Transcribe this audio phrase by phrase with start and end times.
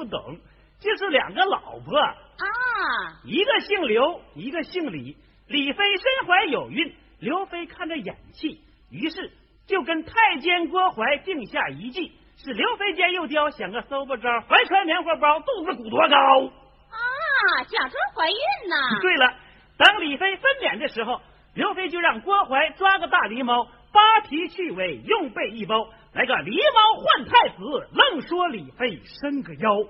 [0.00, 0.38] 不懂，
[0.80, 2.16] 就是两个老婆，啊，
[3.22, 5.14] 一个姓刘，一个姓李。
[5.46, 9.30] 李妃身怀有孕，刘妃看着眼气，于是
[9.66, 16.16] 就跟太监郭槐定下一计，是刘妃见幼雕想个搜不招，怀揣棉花包，肚子鼓多高。
[16.46, 18.76] 啊，假装怀孕呢。
[19.02, 19.34] 对了，
[19.76, 21.20] 等李妃分娩的时候，
[21.52, 29.86] 刘妃就让郭槐抓个大狸猫，扒皮去尾，用背一包，来个狸猫换太子，愣说李妃伸个腰。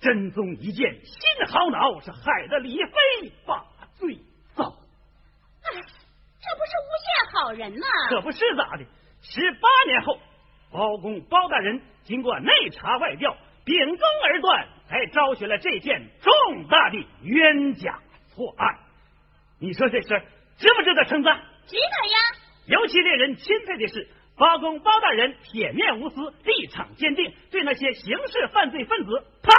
[0.00, 3.64] 真宗一见，心好恼，是害得李妃把
[3.94, 4.18] 罪
[4.54, 4.64] 遭。
[4.64, 7.86] 哎，这不是诬陷好人吗？
[8.10, 8.84] 可不是咋的？
[9.22, 10.18] 十八年后，
[10.70, 17.98] 包公包大人经过内查外调，秉公而断，才昭雪了这件重大的冤假
[18.34, 18.78] 错案。
[19.58, 20.20] 你说这事儿
[20.58, 21.40] 值不值得称赞？
[21.66, 22.18] 值得呀！
[22.66, 29.52] 尤其令人钦佩的是，包公包大人铁面无私，立场坚定，对那些刑事犯罪分子，他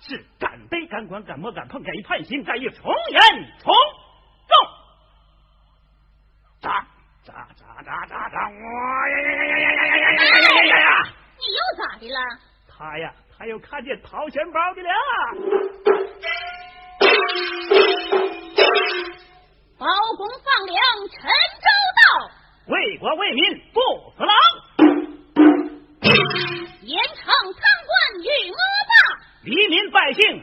[0.00, 3.20] 是敢逮敢管敢摸敢碰，敢于判刑，敢于从严
[3.58, 3.74] 从
[4.48, 4.56] 重。
[6.60, 6.86] 扎
[7.24, 8.48] 扎扎扎扎扎！
[8.48, 11.04] 哇呀呀呀呀呀呀呀呀呀呀呀呀！
[11.38, 12.18] 你又咋的了？
[12.66, 14.90] 他呀，他又看见掏钱包的了。
[19.78, 20.76] 包公放粮，
[21.10, 21.20] 陈
[21.60, 22.02] 州到，
[22.68, 23.80] 为国为民不
[24.18, 24.34] 死狼，
[26.82, 27.22] 严惩
[27.54, 27.94] 贪官
[28.24, 28.92] 与恶霸。
[29.44, 30.42] 黎民百姓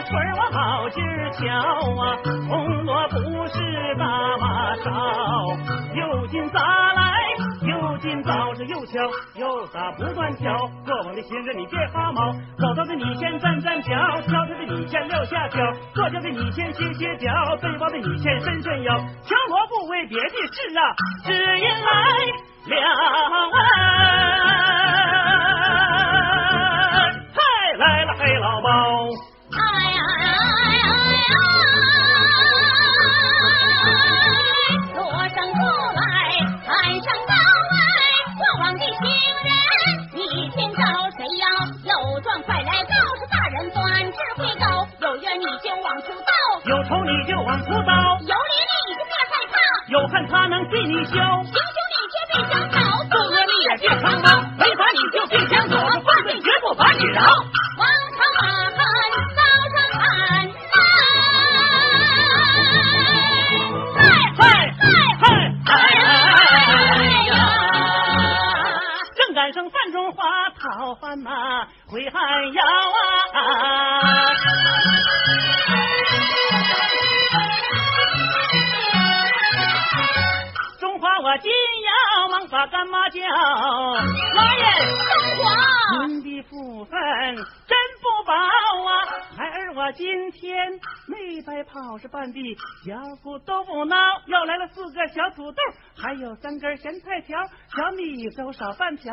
[0.00, 1.44] 拾罗锤儿我好劲儿敲
[2.00, 2.16] 啊，
[2.48, 3.18] 红罗不
[3.48, 4.04] 是大
[4.38, 4.90] 马勺，
[5.94, 7.20] 又进砸来，
[7.62, 8.98] 又进早是又敲
[9.34, 10.56] 又咋不断敲，
[10.86, 13.88] 过往的行人你别发毛，走到的你先站站脚，
[14.26, 15.58] 跳跳的你先撂下脚，
[15.94, 20.94] 坐轿的你先歇歇脚，背包的你先伸伸腰，敲锣不为别的事啊，
[21.24, 21.84] 只因来
[22.66, 22.80] 两
[23.50, 23.58] 位，
[27.34, 27.38] 嗨
[27.76, 28.70] 来了黑老包。
[31.30, 31.36] 哎
[34.94, 34.98] 锣
[35.28, 35.60] 声不
[35.96, 36.02] 来
[36.66, 37.34] 喊声到
[37.74, 37.76] 哎
[38.36, 39.02] 过往的行
[39.44, 39.50] 人
[40.14, 40.18] 你
[40.50, 40.80] 听着
[41.16, 41.44] 谁要？
[41.84, 43.80] 有状快来告诉大人官
[44.12, 46.32] 智慧高有冤你就往出倒
[46.64, 48.18] 有仇你就往出刀。
[48.20, 48.54] 有脸
[48.86, 49.54] 你就别害怕。
[49.88, 51.14] 有恨他能替你消。
[92.00, 95.58] 是半地小骨豆腐脑，又来了四个小土豆，
[95.96, 97.38] 还有三根咸菜条，
[97.76, 99.12] 小米粥少半条，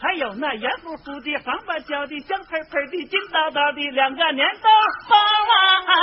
[0.00, 4.68] 还有那圆乎乎的、黄不焦的、香喷喷的、金叨叨的两个粘豆
[5.10, 5.16] 包
[5.52, 6.00] 啊！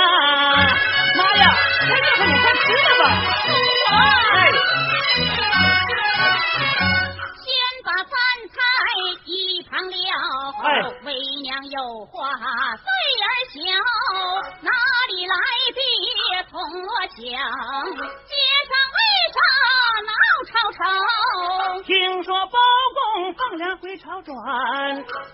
[1.16, 1.50] 妈呀，
[1.88, 3.04] 快热乎，你快吃了吧！
[3.90, 4.50] 哎，
[7.84, 8.12] 把饭
[8.48, 8.56] 菜
[9.24, 9.98] 一旁撂，
[10.62, 12.90] 哎为娘有话对
[13.22, 13.58] 儿小，
[14.60, 14.70] 哪
[15.08, 15.34] 里来
[15.74, 15.80] 的
[16.50, 17.16] 铜锣响？
[17.16, 18.34] 街
[18.68, 19.00] 上为
[19.32, 19.38] 啥
[20.06, 20.12] 闹
[20.46, 20.78] 吵吵？
[21.82, 22.58] 听说包
[22.94, 24.36] 公放粮回朝，转。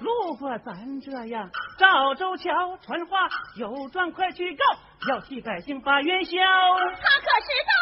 [0.01, 4.65] 路过咱这呀赵州桥，传话有状快去告，
[5.09, 6.33] 要替百姓把冤消。
[6.33, 7.73] 他可是到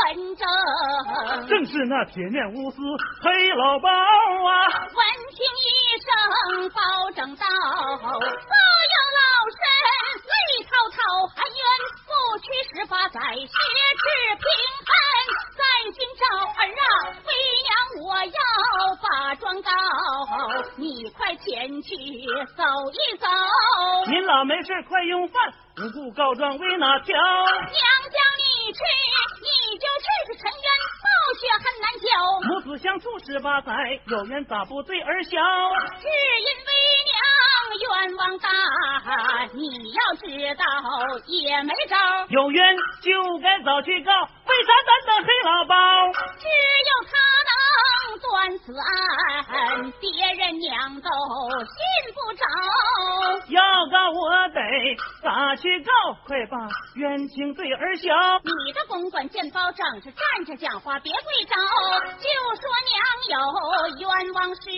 [0.00, 0.46] 文正，
[1.46, 2.76] 正是那铁面无私
[3.22, 4.50] 黑老包啊！
[4.72, 5.00] 闻
[5.30, 5.68] 听一
[6.00, 6.08] 声
[6.70, 6.80] 包
[7.14, 9.20] 拯道，保佑老
[9.52, 9.60] 身
[10.24, 10.32] 泪
[10.64, 10.98] 滔滔，
[11.28, 11.62] 含冤
[12.06, 14.02] 不屈十八载，血赤
[14.36, 14.46] 平
[14.88, 14.90] 衡。
[15.56, 15.62] 在
[15.92, 16.82] 今朝儿啊，
[17.26, 17.30] 为
[17.66, 17.70] 娘
[18.06, 18.40] 我要
[18.96, 19.70] 把状告，
[20.76, 21.90] 你快前去
[22.56, 23.26] 走一走。
[24.06, 27.16] 您老没事快用饭，无故告状为哪条？
[27.16, 28.80] 娘叫你去，
[29.40, 30.68] 你就去，是沉冤
[31.00, 31.08] 报
[31.40, 32.04] 血恨难救。
[32.48, 33.72] 母子相处十八载，
[34.08, 35.30] 有缘咋不对儿小？
[35.98, 36.70] 只因为
[37.08, 37.16] 娘
[37.80, 38.50] 冤枉大，
[39.54, 40.64] 你要知道
[41.26, 41.96] 也没招。
[42.28, 45.74] 有冤就该早去告，为啥咱等黑老包？
[46.36, 46.46] 只
[46.90, 47.16] 有他
[47.48, 47.54] 能
[48.20, 50.04] 断此案，别
[50.34, 51.08] 人娘都
[51.64, 52.44] 信不着。
[53.48, 54.60] 要告我得
[55.22, 55.90] 咋去告？
[56.26, 56.56] 快把
[56.94, 58.08] 冤情对儿小。
[58.42, 61.54] 你的公馆见包正是站着讲话，别跪着，
[62.18, 62.26] 就
[62.56, 62.98] 说娘
[63.30, 63.38] 有
[63.98, 64.70] 冤枉事，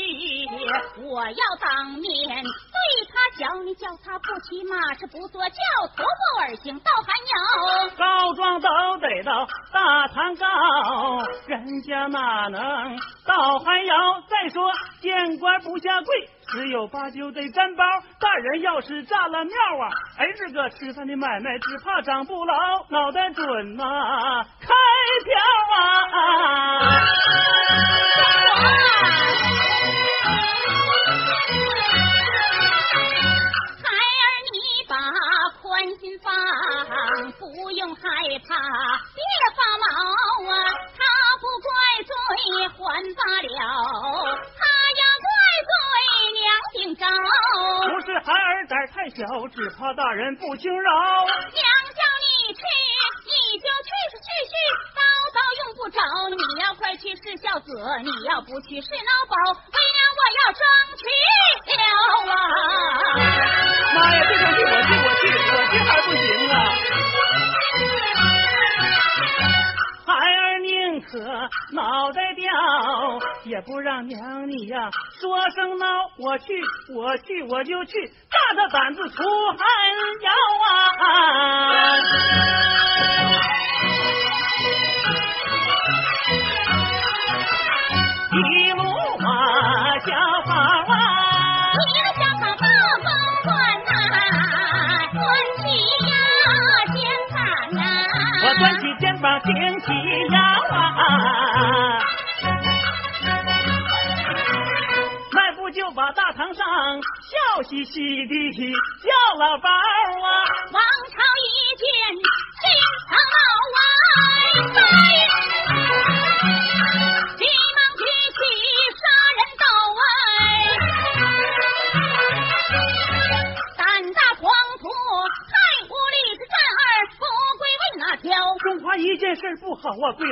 [1.03, 2.79] 我要当面对
[3.09, 5.59] 他讲你叫他不骑马是不坐轿，
[5.97, 7.91] 徒步而行到寒窑。
[7.97, 8.69] 告状都
[8.99, 10.47] 得到大堂告，
[11.47, 12.97] 人家哪能
[13.27, 14.23] 到寒窑？
[14.29, 17.84] 再说见官不下跪，十有八九得沾包。
[18.20, 19.88] 大人要是炸了庙啊，
[20.19, 22.54] 儿子个吃饭的买卖只怕长不牢，
[22.90, 24.69] 脑袋准呐、开
[25.25, 25.34] 瓢
[25.75, 25.81] 啊！
[33.82, 33.88] 孩
[34.20, 34.56] 儿，你
[34.87, 34.94] 把
[35.62, 36.31] 宽心放，
[37.32, 38.02] 不用害
[38.46, 38.55] 怕，
[39.14, 39.20] 别
[39.56, 39.84] 发毛
[40.52, 40.55] 啊！
[40.98, 41.00] 他
[41.40, 41.64] 不怪
[42.05, 42.12] 罪
[42.69, 42.78] 还
[43.14, 43.56] 罢了，
[44.58, 44.60] 他
[45.00, 45.01] 呀
[46.72, 47.06] 罪娘顶招。
[47.06, 50.90] 不是孩儿胆太小，只怕大人不轻饶。
[51.26, 52.62] 娘叫你去，
[53.29, 54.55] 你就去是去去，
[54.96, 55.00] 叨
[55.32, 56.00] 叨用不着。
[56.31, 57.69] 你要快去是孝子，
[58.02, 59.34] 你要不去是孬宝。
[59.52, 60.60] 为娘我要争
[60.96, 61.05] 取
[61.76, 61.82] 了
[62.32, 62.34] 啊！
[63.94, 66.55] 妈呀，这场戏我去，我去，我去还不行啊！
[70.06, 70.69] 孩儿宁
[71.02, 71.10] 可
[71.72, 72.50] 脑袋掉，
[73.53, 74.89] 也不让娘你呀
[75.21, 75.85] 说声孬。
[76.17, 76.47] 我去，
[76.94, 77.93] 我去，我就去，
[78.31, 79.59] 大着胆子出寒
[80.23, 80.31] 窑
[80.97, 81.06] 啊！
[88.32, 88.82] 一路
[106.14, 106.66] 大堂上
[107.22, 108.32] 笑嘻嘻的
[109.02, 110.28] 叫老包啊，
[110.72, 112.20] 王朝一见心
[113.08, 113.16] 肠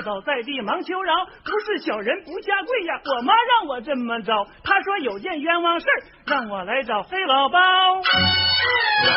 [0.03, 5.87] 倒在地忙求饶，不是小人不下跪呀，我妈让我这么着，她说有件冤枉事
[6.27, 7.59] 让我来找黑老包，
[7.97, 8.03] 我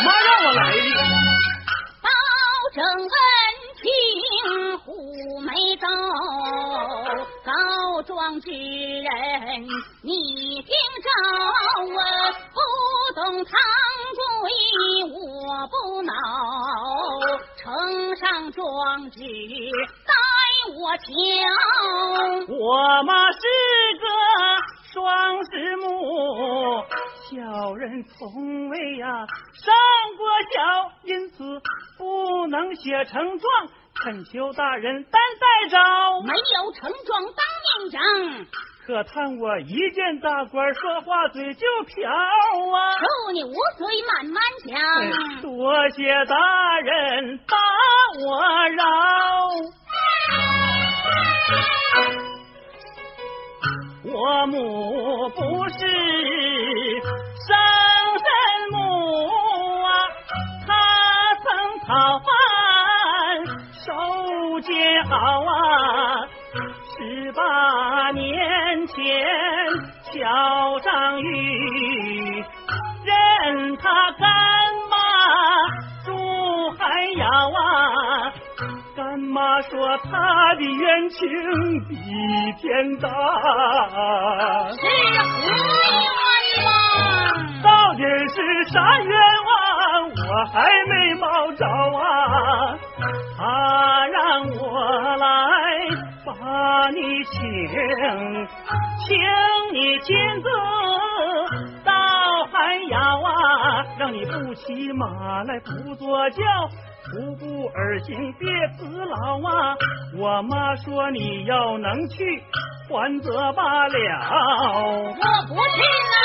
[0.05, 0.79] 妈让我来的。
[2.01, 2.09] 包
[2.73, 3.09] 拯恩
[3.81, 5.87] 情虎眉刀，
[7.45, 9.67] 告状之人
[10.01, 11.09] 你听着
[11.81, 11.95] 我，
[12.53, 12.59] 不
[13.15, 13.53] 懂堂
[14.15, 14.23] 规
[15.11, 16.11] 我不恼，
[17.57, 19.19] 呈上状纸
[20.71, 21.03] 我瞧。
[22.47, 23.37] 我妈是
[23.99, 24.05] 个
[24.91, 26.83] 双十母，
[27.29, 29.73] 小人从未呀上
[30.17, 31.61] 过小，因此
[31.97, 35.77] 不能写成状，恳求大人担待着。
[36.23, 38.01] 没有成状当面讲，
[38.85, 42.93] 可叹我一见大官说话嘴就瓢啊！
[42.95, 45.41] 恕你无嘴慢慢讲。
[45.41, 47.57] 多谢大人把
[48.25, 48.39] 我
[48.69, 48.83] 饶。
[54.15, 57.49] 我母不是生
[58.21, 58.25] 身
[58.71, 58.77] 母
[59.83, 59.89] 啊，
[60.67, 60.69] 她
[61.41, 62.27] 曾讨饭
[63.83, 66.27] 受煎熬啊，
[66.95, 68.93] 十八年前
[70.11, 72.45] 小张玉
[73.03, 74.62] 任他干
[79.13, 81.29] 干妈说他的冤情
[81.87, 81.95] 比
[82.57, 83.07] 天大，
[84.71, 85.53] 是何
[86.57, 86.73] 冤枉？
[87.61, 88.35] 到底是
[88.73, 89.13] 啥冤
[89.45, 90.09] 枉？
[90.17, 92.75] 我还没冒着啊！
[93.37, 94.81] 他让我
[95.17, 95.27] 来
[96.25, 97.37] 把你请，
[98.97, 99.15] 请
[99.73, 100.49] 你亲自
[104.03, 106.43] 让你不骑马来不坐轿。
[107.05, 109.77] 徒步而行，别辞劳啊！
[110.17, 112.43] 我妈说你要能去，
[112.89, 113.95] 还则罢了。
[115.07, 115.13] 我
[115.47, 115.79] 不去
[116.11, 116.15] 呢。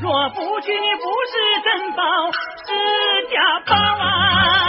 [0.00, 1.32] 若不去，你不是
[1.64, 2.70] 珍宝，是
[3.26, 3.34] 假
[3.66, 4.61] 宝啊！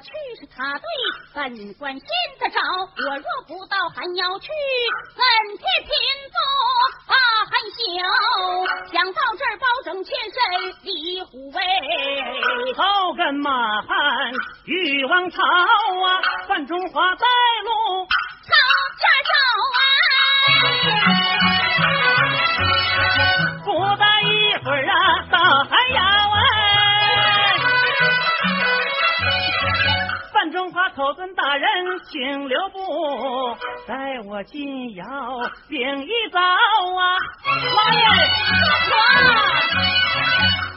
[0.00, 0.86] 去是他对，
[1.34, 2.08] 本官先
[2.40, 2.60] 得找。
[2.60, 4.48] 我若不到寒窑去，
[5.14, 5.22] 怎
[5.56, 5.90] 替贫
[6.28, 6.36] 妇
[7.06, 7.14] 把
[7.46, 7.78] 寒休？
[8.92, 10.36] 想到这儿，包拯欠身
[10.82, 11.58] 李虎威，
[12.74, 14.32] 草根马汉
[14.64, 17.26] 欲王朝啊，范中华在
[17.64, 18.06] 路
[18.44, 18.52] 朝
[18.98, 19.32] 这走
[19.78, 19.80] 啊，
[23.64, 24.24] 不大一
[24.64, 24.92] 会儿啊，
[30.98, 35.04] 口尊大人，请留步，待我进窑
[35.68, 37.16] 禀一遭啊！
[37.76, 38.00] 老爷，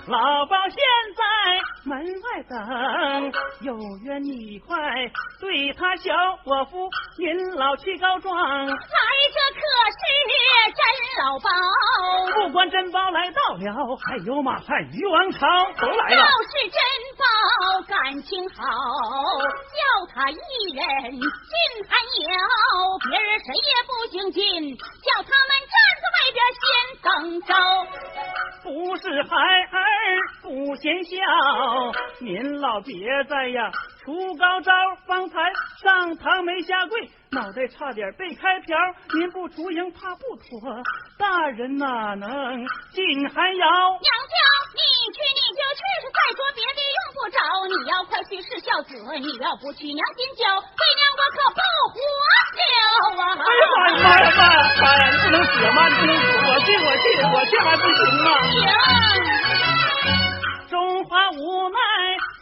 [0.06, 0.78] 老包现
[1.18, 1.24] 在
[1.84, 4.78] 门外等，有缘你快
[5.40, 6.12] 对他小
[6.44, 8.38] 伙夫，您老去告状。
[8.68, 9.62] 来，这可
[9.92, 10.00] 是
[10.78, 10.80] 真
[11.26, 11.50] 老包？
[12.36, 15.48] 不管珍宝来到了，还有马汉于王朝
[15.80, 16.18] 都来了。
[16.18, 16.80] 要是珍
[17.18, 17.24] 宝
[17.88, 18.62] 感情好。
[19.72, 20.36] 叫他一
[20.76, 21.20] 人进
[21.90, 21.98] 寒
[22.30, 22.38] 窑，
[23.10, 24.78] 别人谁也不行进。
[24.78, 26.64] 叫他们站在外边先
[27.02, 27.50] 等着。
[28.64, 29.82] 不是孩儿
[30.44, 31.18] 不嫌小，
[32.20, 32.96] 您老别
[33.30, 33.72] 在呀
[34.04, 34.72] 出高招，
[35.08, 35.38] 方才
[35.82, 38.78] 上堂没下跪，脑袋差点被开瓢。
[39.14, 40.82] 您不出营怕不妥，
[41.18, 42.30] 大人哪能
[42.94, 43.66] 进寒窑？
[43.66, 44.36] 娘家，
[44.74, 44.82] 你
[45.14, 47.38] 去你就去，再说别的用不着。
[47.68, 51.60] 你要快去是孝子，你要不去娘心焦，为娘我可不
[51.94, 51.98] 活
[52.30, 52.34] 了
[53.22, 53.38] 啊！
[53.38, 55.10] 哎呀妈呀妈呀妈呀！
[55.10, 55.90] 你不能死吗？
[55.90, 56.24] 你不能死！
[56.48, 58.28] 我去我去我去还不行吗？
[58.52, 59.31] 行。
[61.12, 61.78] 把无奈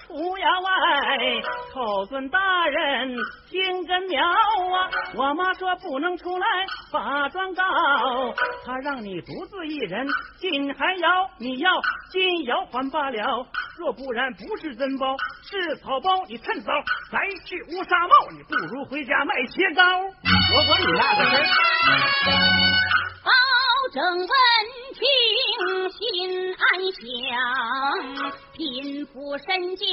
[0.05, 1.41] 出衙外，
[1.73, 3.17] 口尊大人
[3.49, 4.89] 听根苗啊！
[5.15, 6.45] 我妈说不能出来
[6.91, 7.63] 把状告，
[8.63, 10.07] 他让你独自一人
[10.37, 11.71] 进寒窑，你要
[12.11, 13.47] 进窑还罢了。
[13.79, 16.71] 若不然，不是珍包是草包，你趁早
[17.11, 19.81] 再去乌纱帽，你不如回家卖切糕。
[20.55, 21.49] 我管你那个事儿。
[23.91, 24.27] 正闻
[24.93, 26.61] 听心安
[26.93, 27.01] 详，
[28.59, 29.85] 贫富身价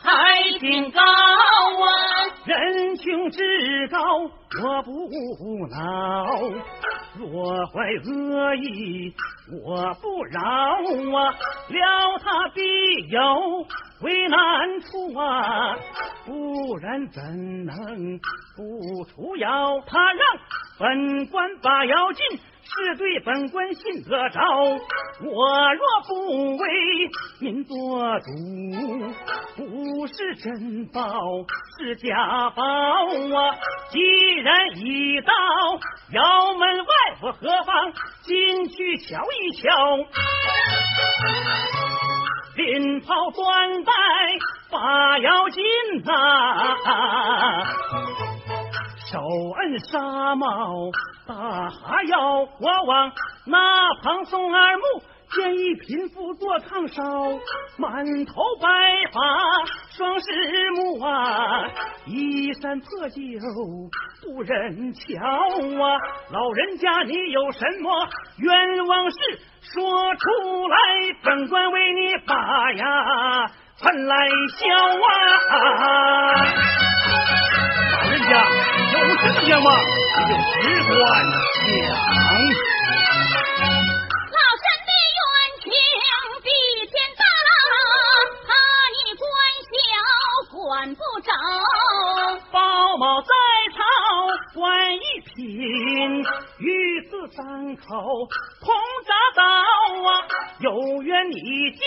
[0.00, 1.04] 还挺高啊！
[2.44, 3.98] 人穷志高
[4.62, 6.38] 我不恼，
[7.18, 9.12] 若怀恶意
[9.50, 11.34] 我不饶啊！
[11.68, 12.60] 了他必
[13.08, 13.66] 有
[14.02, 15.76] 为难处啊！
[16.24, 17.20] 不然怎
[17.66, 18.20] 能
[18.56, 19.82] 不出妖？
[19.84, 20.22] 他让
[20.78, 22.38] 本官把窑进。
[22.68, 24.40] 是对本官信得着，
[25.22, 26.66] 我若不为
[27.40, 27.74] 您做
[28.20, 28.26] 主，
[29.56, 31.00] 不是真宝
[31.78, 33.56] 是假宝啊！
[33.90, 33.98] 既
[34.42, 35.32] 然已到
[36.12, 36.86] 窑门外，
[37.22, 39.66] 我何妨进去瞧一瞧？
[42.56, 43.92] 拎袍端带
[44.70, 45.62] 把窑进
[46.04, 46.12] 呐，
[49.10, 49.18] 手
[49.56, 50.90] 摁纱帽。
[51.26, 53.12] 大哈腰，我往
[53.46, 54.82] 那旁送二目，
[55.30, 57.02] 见一贫妇坐炕烧，
[57.78, 58.68] 满头白
[59.12, 59.20] 发
[59.96, 61.66] 双十目啊，
[62.06, 63.20] 衣衫破旧
[64.22, 65.98] 不忍瞧啊，
[66.30, 69.16] 老人家你有什么冤枉事
[69.60, 70.76] 说出来，
[71.22, 73.50] 本官为你把呀
[73.80, 74.66] 恨来消
[75.06, 75.08] 啊，
[77.92, 78.32] 老人家
[78.98, 79.14] 有。
[79.18, 79.70] 什么讲嘛，
[89.04, 89.24] 你官
[89.68, 89.74] 小
[90.50, 91.30] 管不着，
[92.52, 93.34] 包某在
[94.58, 96.24] 官一品，
[96.58, 97.86] 与子三口
[98.60, 98.74] 同
[99.06, 99.44] 铡刀
[100.10, 100.26] 啊！
[100.58, 101.78] 有冤你就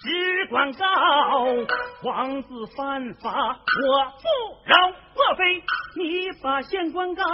[0.00, 0.86] 只管告，
[2.02, 4.24] 王子犯法我不
[4.64, 4.88] 饶。
[5.14, 5.62] 莫非
[5.94, 7.22] 你把县官告？
[7.22, 7.28] 县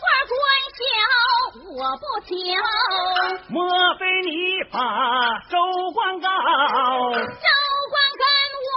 [0.00, 0.40] 官官
[0.72, 0.80] 小
[1.68, 2.32] 我不求。
[3.50, 3.60] 莫
[3.98, 5.58] 非你把州
[5.92, 6.28] 官告？
[6.30, 7.18] 州
[7.90, 8.24] 官跟
[8.64, 8.70] 我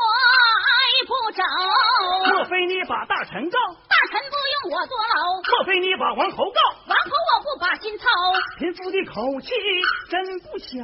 [0.68, 0.68] 挨
[1.08, 1.42] 不着。
[2.34, 3.58] 莫非你把大臣告？
[4.04, 5.40] 大臣不用我坐牢。
[5.40, 6.60] 莫非你把王侯告？
[6.88, 8.06] 王侯我不把心操。
[8.60, 9.54] 贫妇的口气
[10.10, 10.84] 真不小。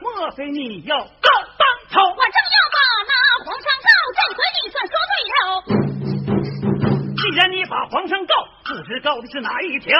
[0.00, 2.06] 莫非你要告当朝？
[2.06, 3.12] 我正要把那
[3.44, 5.42] 皇上告，这回你算说对了。
[7.16, 8.32] 既然你把皇上告，
[8.64, 9.92] 不知告的是哪一条？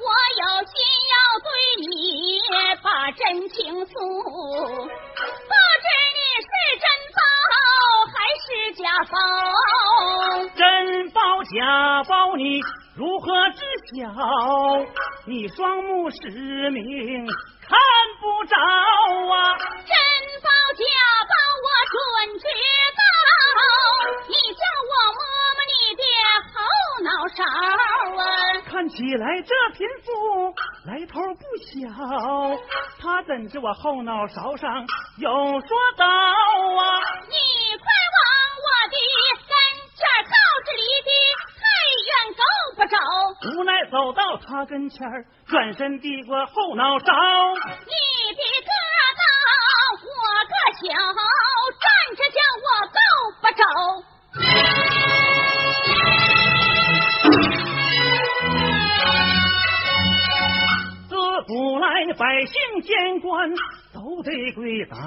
[0.00, 0.08] 我
[0.40, 0.72] 有心
[1.12, 2.40] 要对你
[2.82, 3.92] 把真情诉，
[8.86, 9.18] 是假包，
[10.54, 12.60] 真包假包，你
[12.94, 13.64] 如何知
[13.96, 14.06] 晓？
[15.26, 17.76] 你双目失明，看
[18.20, 19.58] 不着啊！
[19.58, 19.90] 真
[20.40, 20.84] 包假
[21.26, 21.34] 包，
[21.66, 21.98] 我准
[22.38, 22.46] 知
[22.94, 23.02] 道。
[24.28, 25.20] 你叫我摸
[27.02, 28.60] 脑勺啊！
[28.66, 30.54] 看起来这贫妇
[30.86, 31.88] 来头不小，
[33.00, 34.86] 他怎知我后脑勺上
[35.18, 35.30] 有
[35.60, 37.00] 说道啊？
[37.28, 37.36] 你
[37.78, 38.26] 快往！
[38.66, 38.96] 我的
[39.46, 39.52] 跟
[39.94, 41.10] 前儿告示离的
[41.56, 41.62] 太
[42.06, 42.42] 远，够
[42.76, 42.96] 不着。
[43.58, 45.06] 无奈走到他跟前，
[45.46, 47.12] 转身递过后脑勺。
[47.86, 47.92] 你
[62.18, 63.54] 百姓见官。
[63.96, 64.98] 都得跪倒，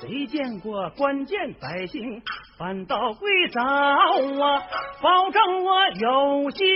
[0.00, 2.20] 谁见过官见百姓
[2.58, 4.60] 反倒跪倒啊？
[5.00, 6.66] 保证我有心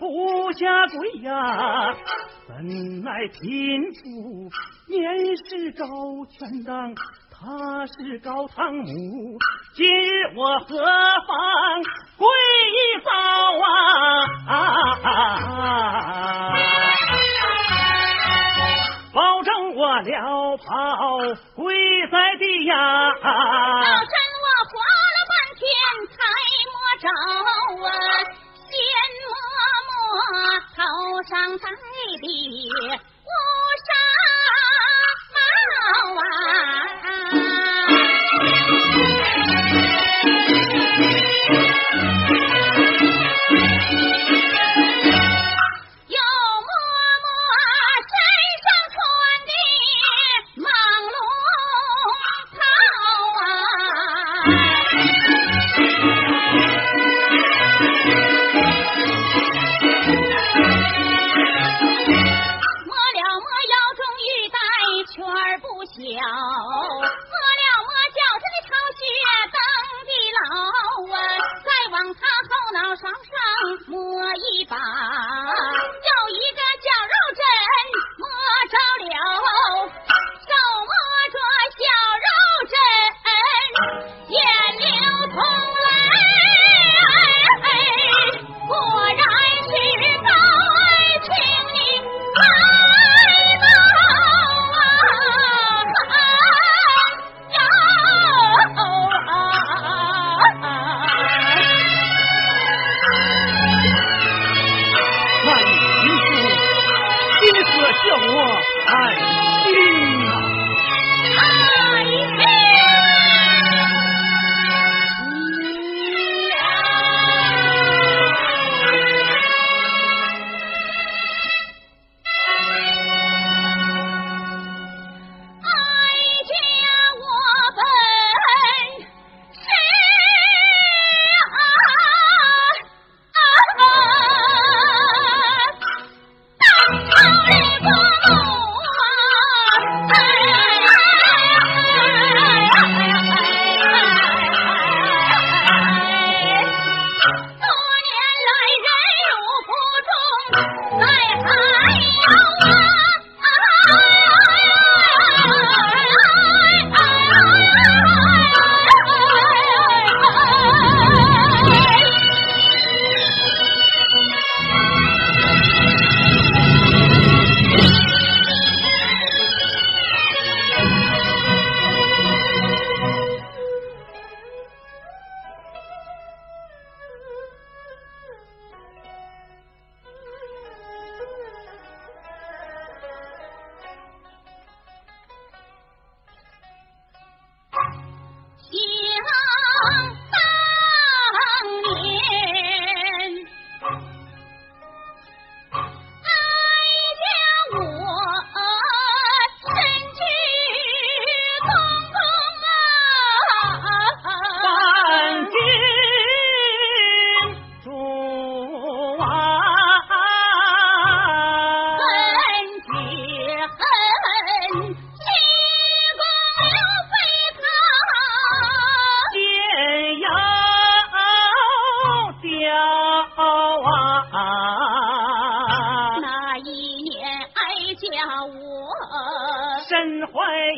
[0.00, 1.94] 不下跪呀！
[2.48, 4.50] 本来贫富
[4.88, 5.86] 年事高
[6.28, 6.92] 权当，
[7.30, 9.38] 他是高堂母，
[9.76, 11.84] 今日我何妨
[12.18, 12.26] 跪
[13.04, 13.12] 倒
[13.64, 13.74] 啊？
[19.14, 20.64] 保证我了袍
[21.54, 21.72] 跪
[22.10, 22.74] 在地呀！
[22.74, 24.74] 老身我活
[25.14, 25.62] 了半天
[26.10, 26.16] 才
[26.72, 27.06] 摸着
[27.86, 27.88] 啊，
[28.68, 28.74] 先
[29.22, 29.32] 摸
[29.88, 29.94] 摸
[30.74, 31.64] 头上戴
[32.20, 32.26] 的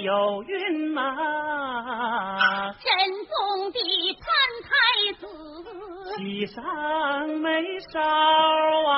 [0.02, 1.00] 有云呐，
[2.78, 2.90] 神
[3.26, 3.78] 宗的
[4.20, 4.24] 潘
[4.62, 4.68] 太
[5.18, 5.24] 子，
[6.18, 6.62] 喜上
[7.40, 7.46] 眉
[7.80, 8.94] 梢啊，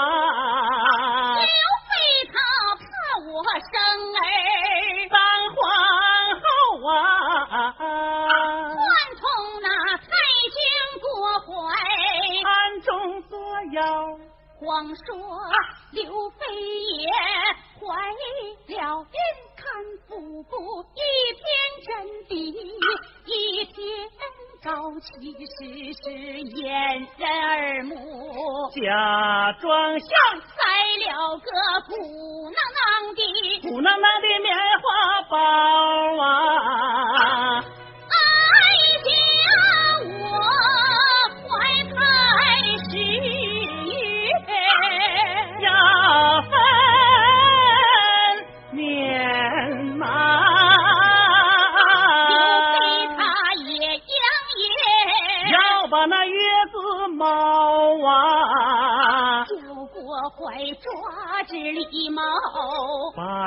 [1.37, 1.45] 刘
[1.89, 1.93] 备
[2.33, 2.37] 他
[2.77, 2.83] 怕
[3.27, 3.73] 我生
[4.15, 4.19] 儿。
[5.11, 5.17] 当
[5.55, 5.57] 皇
[6.41, 6.45] 后
[6.89, 6.93] 啊，
[7.79, 8.77] 串
[9.17, 9.23] 通
[9.63, 10.07] 那太
[10.55, 10.57] 君
[11.01, 11.07] 国
[11.41, 11.47] 怀。
[12.45, 12.49] 暗
[12.83, 12.89] 中
[13.25, 13.39] 作
[13.73, 13.83] 妖，
[14.59, 15.01] 光说
[15.93, 16.31] 刘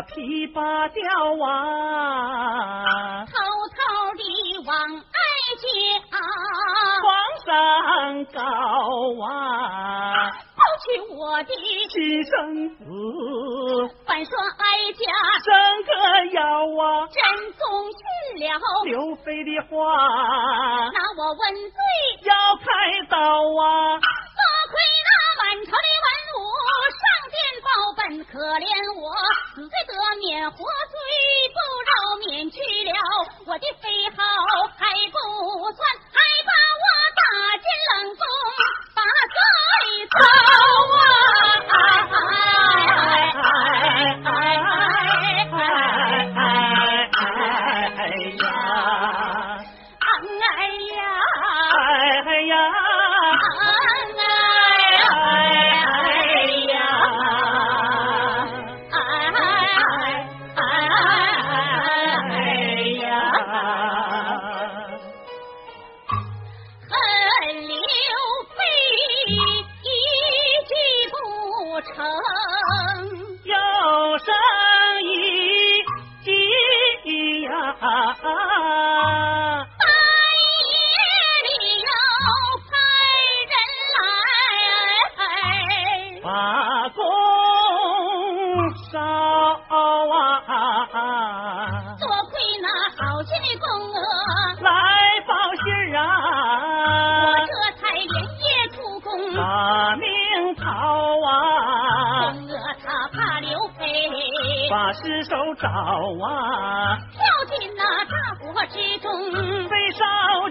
[0.01, 1.03] 把皮扒掉
[1.45, 3.33] 啊，偷
[3.69, 3.77] 偷
[4.17, 4.23] 地
[4.65, 5.05] 往哀
[5.61, 6.17] 家
[7.03, 7.05] 皇
[7.45, 7.45] 上
[8.33, 8.41] 告
[9.23, 11.53] 啊，抛去我的
[11.89, 12.33] 亲生
[12.77, 12.81] 子。
[14.07, 15.05] 反说哀家。
[15.43, 15.91] 生个
[16.33, 16.41] 妖
[16.81, 17.21] 啊，真
[17.53, 17.61] 宗
[17.91, 18.01] 信
[18.41, 18.49] 了，
[18.85, 19.69] 刘飞的话。
[20.89, 21.77] 拿我问罪，
[22.23, 22.65] 要开
[23.07, 23.99] 刀啊，
[28.31, 28.65] 可怜
[28.99, 29.13] 我
[29.53, 30.97] 死罪得免，活罪
[31.53, 31.91] 不饶，
[32.27, 32.91] 免去了
[33.45, 34.17] 我的非好
[34.77, 35.17] 还不
[35.71, 35.79] 算，
[36.11, 36.83] 还把我
[37.15, 37.21] 打
[37.57, 38.25] 进冷宫，
[38.95, 38.99] 把
[39.31, 39.37] 罪
[40.09, 40.17] 遭
[40.97, 41.40] 啊！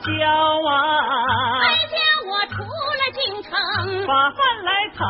[0.01, 0.25] 烧焦
[0.69, 1.61] 啊。
[1.63, 5.05] 哀，家我出了京城，把饭来讨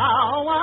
[0.50, 0.58] 啊，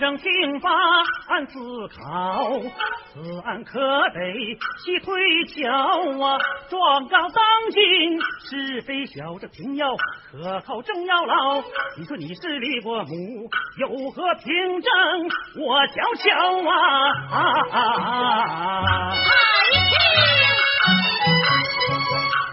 [0.00, 0.70] 刑法
[1.28, 1.58] 案思
[1.88, 2.58] 考，
[3.12, 3.78] 此案可
[4.14, 4.32] 得
[4.82, 5.70] 细推敲
[6.24, 6.38] 啊！
[6.70, 9.94] 状告当今是非小，这平要
[10.32, 11.62] 可靠正要牢。
[11.98, 14.90] 你说你是李伯母，有何凭证？
[15.58, 16.28] 我瞧瞧
[16.70, 16.72] 啊！
[19.12, 19.28] 爱
[19.90, 19.94] 情，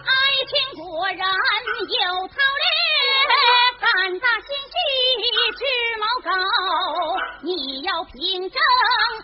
[0.03, 0.12] 爱
[0.49, 2.36] 情果然有套。
[3.79, 4.75] 胆大心细，
[5.57, 5.62] 智
[5.99, 6.31] 谋高，
[7.47, 8.60] 你要凭证，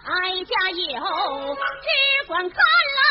[0.05, 0.85] 哀家有。
[0.95, 3.03] 只管看来，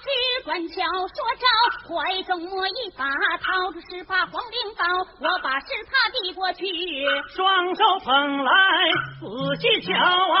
[0.00, 0.06] 只
[0.44, 0.74] 管瞧，
[1.08, 1.44] 说招，
[1.88, 3.04] 怀中摸一把，
[3.38, 4.84] 掏出十把黄绫刀，
[5.18, 6.64] 我把是他递过去，
[7.34, 8.52] 双手捧来，
[9.20, 9.26] 仔
[9.60, 10.38] 细瞧啊！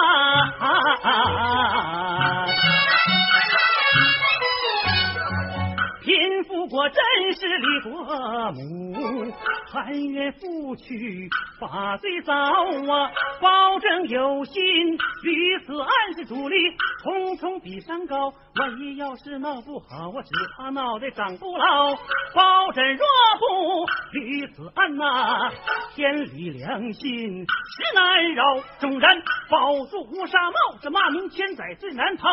[6.64, 6.96] 富国真
[7.34, 8.02] 是李国
[8.52, 9.30] 母，
[9.70, 11.28] 含冤负屈，
[11.60, 13.10] 把罪遭啊！
[13.38, 14.62] 保证有心，
[15.22, 16.56] 屡次暗示主力，
[17.02, 18.32] 重重比山高。
[18.54, 21.94] 万一要是闹不好，我只怕脑袋长不牢。
[22.34, 23.04] 包拯若
[23.38, 25.50] 不屡次案呐，
[25.94, 28.42] 天理良心实难饶。
[28.78, 32.30] 纵然保住乌纱帽，这骂名千载最难逃。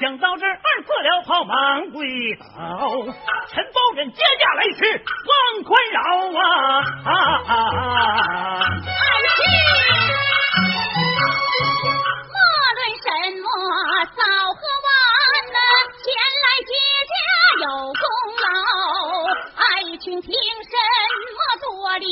[0.00, 3.14] 想到这儿，二破了炮，忙跪倒。
[3.60, 4.80] 陈包拯接驾来迟，
[5.28, 6.00] 望宽饶
[6.40, 6.40] 啊！
[8.64, 8.88] 爱
[9.36, 9.38] 卿，
[12.24, 12.40] 莫
[12.72, 13.04] 论什
[13.36, 13.44] 么
[14.16, 14.18] 早
[14.54, 14.88] 和晚
[15.52, 15.60] 呢，
[16.00, 16.08] 前
[16.40, 16.72] 来接
[17.04, 17.12] 驾
[17.60, 18.02] 有功。
[20.00, 20.32] 请听什
[21.36, 22.06] 么多礼？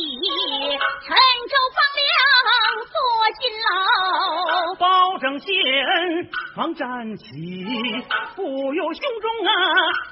[1.00, 1.16] 陈
[1.48, 2.92] 州放粮做
[3.40, 4.74] 辛劳。
[4.74, 7.24] 包拯谢恩，忙站起，
[8.36, 9.52] 不由胸中啊。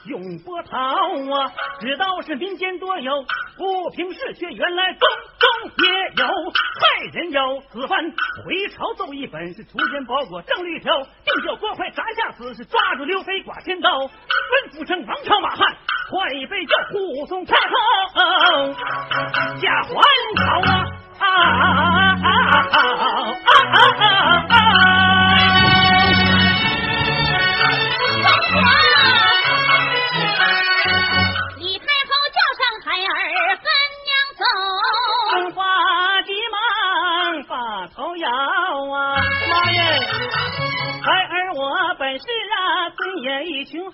[0.07, 3.13] 用波涛啊，知道是民间多有
[3.59, 5.07] 不平事，却原来中
[5.39, 8.03] 中也有害人妖此番
[8.43, 15.77] 回朝奏一本是出见包裹正律条，定叫郭槐斩下此事，抓住刘飞剐千刀，温府城王朝马汉，
[16.09, 18.73] 快被叫护送太后
[19.61, 19.91] 下还
[20.37, 20.87] 朝啊
[21.19, 21.27] 啊
[22.23, 22.79] 啊啊啊
[23.73, 24.66] 啊啊！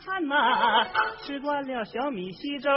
[0.05, 0.35] 看呐，
[1.23, 2.71] 吃惯了小米稀粥、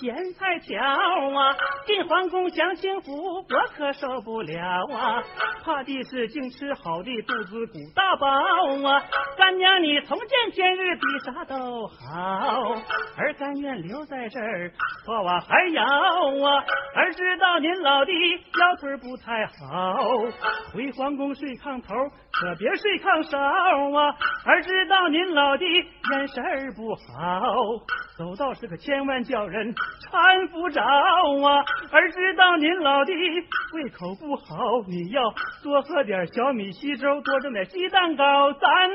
[0.00, 3.44] 咸菜条啊，进皇宫享清福，我
[3.76, 4.60] 可受不了
[4.92, 5.22] 啊！
[5.64, 9.02] 怕的是净吃好的，肚子鼓大包啊！
[9.36, 12.74] 干娘你从见天日比啥都好，
[13.16, 14.70] 儿甘愿留在这儿，
[15.06, 16.64] 可我还要啊！
[16.96, 19.94] 儿知道您老的腰腿不太好，
[20.74, 21.94] 回皇宫睡炕头，
[22.32, 24.16] 可别睡炕梢啊！
[24.46, 25.64] 儿知道您老的。
[26.10, 27.54] 眼神儿不好，
[28.18, 31.64] 走道时可千万叫人搀扶着啊！
[31.92, 33.12] 儿知道您老的
[33.74, 35.22] 胃口不好，你要
[35.62, 38.88] 多喝点小米稀粥，多蒸点鸡蛋糕，咱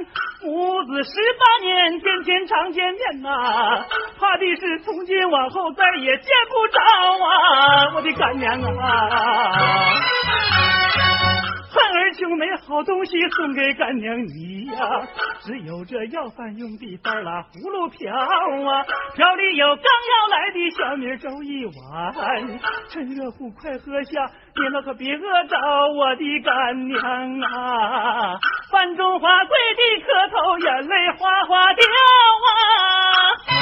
[0.44, 3.86] 母子十八年天天常见面呐！
[4.20, 6.80] 怕的是从今往后再也见不着
[7.26, 7.96] 啊！
[7.96, 9.94] 我的干娘啊！
[11.98, 15.08] 儿穷没好东西送给干娘你呀，
[15.42, 18.84] 只有这要饭用的半拉葫芦瓢啊，
[19.16, 22.14] 瓢里有刚要来的小米粥一碗，
[22.90, 25.58] 趁热乎快喝下，你那可别饿着
[25.96, 28.38] 我的干娘啊！
[28.72, 31.86] 饭中华跪地磕头，眼泪哗哗掉
[32.48, 33.57] 啊！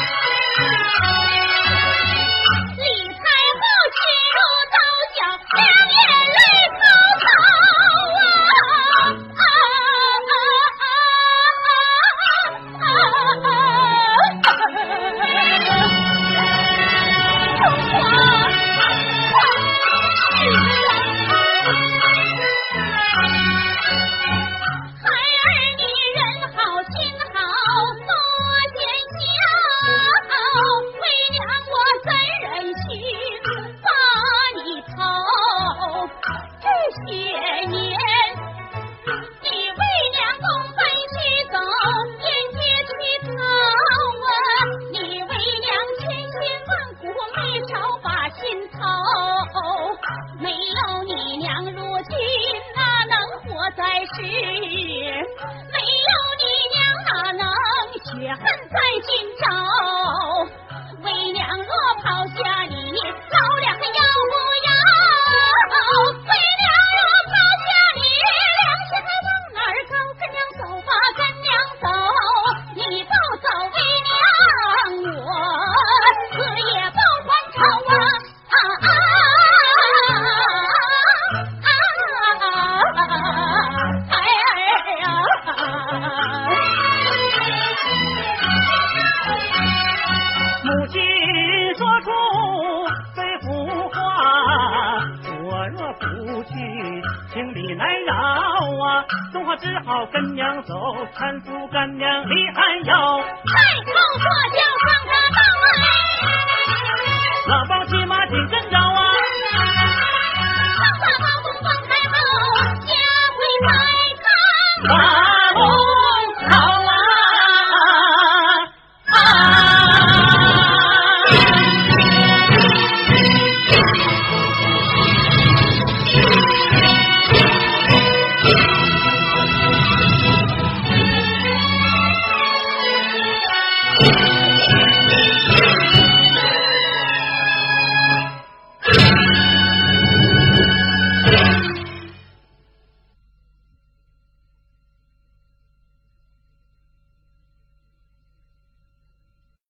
[99.57, 100.73] 只好跟娘走，
[101.15, 102.95] 搀扶干娘离寒窑。
[103.19, 104.64] 太后坐下。